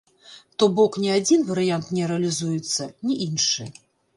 [0.61, 3.71] То бок ні адзін варыянт не рэалізуецца, ні іншы.